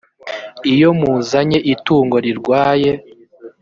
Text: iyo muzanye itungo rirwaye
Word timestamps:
iyo 0.73 0.89
muzanye 0.99 1.59
itungo 1.73 2.15
rirwaye 2.25 2.91